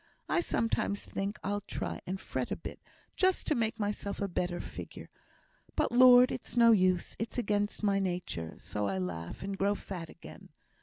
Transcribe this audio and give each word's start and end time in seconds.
I 0.27 0.39
sometimes 0.39 1.03
think 1.03 1.37
I'll 1.43 1.61
try 1.61 2.01
and 2.07 2.19
fret 2.19 2.49
a 2.49 2.55
bit, 2.55 2.79
just 3.15 3.45
to 3.45 3.53
make 3.53 3.77
myself 3.79 4.19
a 4.19 4.27
better 4.27 4.59
figure; 4.59 5.11
but, 5.75 5.91
Lord! 5.91 6.31
it's 6.31 6.57
no 6.57 6.71
use, 6.71 7.15
it's 7.19 7.37
against 7.37 7.83
my 7.83 7.99
nature; 7.99 8.55
so 8.57 8.87
I 8.87 8.97
laugh 8.97 9.43
and 9.43 9.55
grow 9.55 9.75
fat 9.75 10.09
again. 10.09 10.49